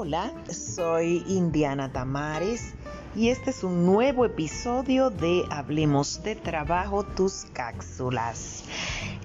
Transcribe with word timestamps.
Hola, 0.00 0.32
soy 0.48 1.24
Indiana 1.26 1.92
Tamares 1.92 2.72
y 3.16 3.30
este 3.30 3.50
es 3.50 3.64
un 3.64 3.84
nuevo 3.84 4.24
episodio 4.24 5.10
de 5.10 5.42
Hablemos 5.50 6.22
de 6.22 6.36
Trabajo, 6.36 7.02
tus 7.02 7.46
cápsulas. 7.52 8.62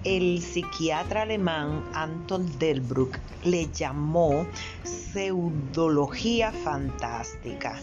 El 0.04 0.41
psiquiatra 0.41 1.22
alemán 1.22 1.84
Anton 1.94 2.58
Delbruck 2.58 3.20
le 3.44 3.72
llamó 3.72 4.48
pseudología 4.84 6.52
fantástica. 6.52 7.80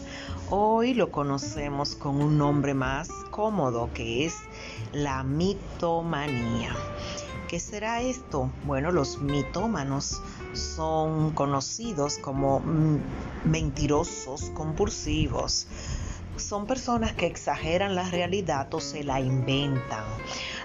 Hoy 0.49 0.93
lo 0.93 1.11
conocemos 1.11 1.95
con 1.95 2.21
un 2.21 2.37
nombre 2.37 2.73
más 2.73 3.07
cómodo 3.29 3.89
que 3.93 4.25
es 4.25 4.35
la 4.91 5.23
mitomanía. 5.23 6.75
¿Qué 7.51 7.59
será 7.59 7.99
esto? 7.99 8.49
Bueno, 8.63 8.93
los 8.93 9.19
mitómanos 9.19 10.21
son 10.53 11.31
conocidos 11.33 12.17
como 12.17 12.61
mm, 12.61 13.01
mentirosos 13.43 14.51
compulsivos. 14.51 15.67
Son 16.37 16.65
personas 16.65 17.11
que 17.11 17.25
exageran 17.25 17.93
la 17.93 18.09
realidad 18.09 18.73
o 18.73 18.79
se 18.79 19.03
la 19.03 19.19
inventan 19.19 20.05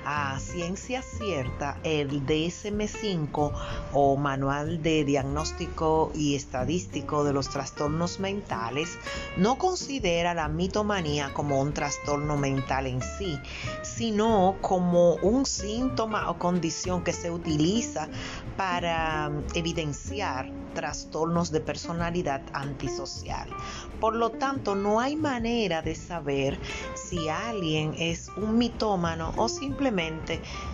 a 0.09 0.39
ciencia 0.39 1.03
cierta, 1.03 1.81
el 1.83 2.25
DSM5 2.25 3.53
o 3.93 4.17
Manual 4.17 4.81
de 4.81 5.05
Diagnóstico 5.05 6.13
y 6.15 6.37
Estadístico 6.37 7.25
de 7.25 7.33
los 7.33 7.49
Trastornos 7.49 8.21
Mentales 8.21 8.99
no 9.37 9.59
considera 9.59 10.33
la 10.33 10.47
mitomanía 10.47 11.35
como 11.35 11.61
un 11.61 11.73
trastorno 11.73 12.37
mental 12.37 12.87
en 12.87 13.03
sí, 13.03 13.37
sino 13.83 14.57
como 14.61 15.15
un 15.17 15.45
síntoma 15.45 16.31
o 16.31 16.39
condición 16.39 17.03
que 17.03 17.13
se 17.13 17.33
utiliza 17.33 18.09
para 18.57 19.33
evidenciar 19.55 20.53
trastornos 20.77 21.51
de 21.51 21.61
personalidad 21.61 22.43
antisocial. 22.53 23.49
Por 23.99 24.15
lo 24.15 24.31
tanto, 24.31 24.75
no 24.75 25.01
hay 25.01 25.17
manera 25.17 25.81
de 25.81 25.95
saber 25.95 26.59
si 26.95 27.31
alguien 27.31 27.95
es 27.99 28.29
un 28.37 28.59
mitómano 28.59 29.33
o 29.39 29.49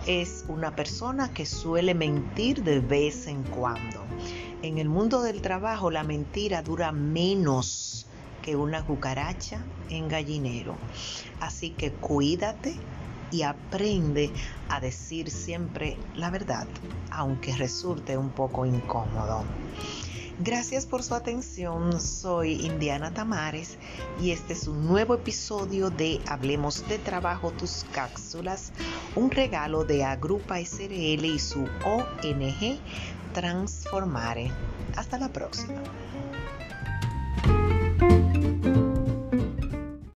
es 0.05 0.43
una 0.49 0.75
persona 0.75 1.33
que 1.33 1.45
suele 1.45 1.93
mentir 1.93 2.61
de 2.63 2.81
vez 2.81 3.27
en 3.27 3.43
cuando. 3.43 4.03
En 4.61 4.77
el 4.77 4.89
mundo 4.89 5.21
del 5.21 5.41
trabajo 5.41 5.89
la 5.91 6.03
mentira 6.03 6.61
dura 6.61 6.91
menos 6.91 8.05
que 8.41 8.57
una 8.57 8.85
cucaracha 8.85 9.63
en 9.89 10.09
gallinero. 10.09 10.75
Así 11.39 11.69
que 11.69 11.91
cuídate 11.91 12.75
y 13.31 13.43
aprende 13.43 14.29
a 14.67 14.81
decir 14.81 15.31
siempre 15.31 15.97
la 16.15 16.29
verdad, 16.29 16.67
aunque 17.09 17.55
resulte 17.55 18.17
un 18.17 18.29
poco 18.29 18.65
incómodo. 18.65 19.45
Gracias 20.39 20.87
por 20.87 21.03
su 21.03 21.13
atención, 21.13 22.01
soy 22.01 22.65
Indiana 22.65 23.13
Tamares 23.13 23.77
y 24.19 24.31
este 24.31 24.53
es 24.53 24.67
un 24.67 24.87
nuevo 24.87 25.13
episodio 25.13 25.91
de 25.91 26.19
Hablemos 26.27 26.87
de 26.87 26.97
Trabajo, 26.97 27.51
tus 27.51 27.85
cápsulas, 27.91 28.73
un 29.15 29.29
regalo 29.29 29.85
de 29.85 30.03
Agrupa 30.03 30.57
SRL 30.59 31.23
y 31.25 31.37
su 31.37 31.67
ONG 31.85 32.79
Transformare. 33.33 34.51
Hasta 34.95 35.19
la 35.19 35.29
próxima. 35.29 35.83